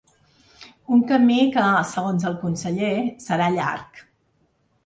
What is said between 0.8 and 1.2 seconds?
Un